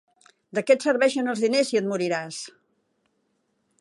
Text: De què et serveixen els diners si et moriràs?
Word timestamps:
De 0.57 0.61
què 0.69 0.75
et 0.77 0.85
serveixen 0.85 1.29
els 1.33 1.43
diners 1.45 1.69
si 1.73 1.79
et 1.81 1.87
moriràs? 1.91 2.41